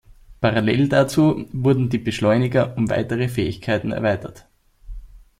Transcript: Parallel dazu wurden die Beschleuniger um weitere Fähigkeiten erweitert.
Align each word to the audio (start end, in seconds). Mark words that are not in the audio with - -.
Parallel 0.41 0.89
dazu 0.89 1.45
wurden 1.53 1.89
die 1.91 1.99
Beschleuniger 1.99 2.75
um 2.75 2.89
weitere 2.89 3.27
Fähigkeiten 3.29 3.91
erweitert. 3.91 4.47